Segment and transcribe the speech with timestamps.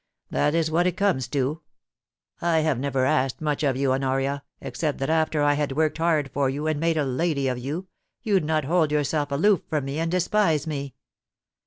[0.31, 1.61] 'That is what it comes to....
[2.41, 6.31] I have never asked much of you, Honoria, except that after I had worked hard
[6.33, 7.87] for you and made a lady of you,
[8.23, 10.95] you'd not hold yourself aloof from me and despise me.